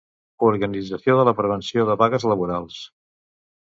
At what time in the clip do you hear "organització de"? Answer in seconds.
0.45-1.27